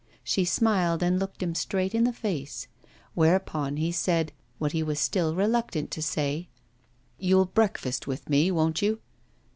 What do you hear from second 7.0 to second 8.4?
'You'll breakfast with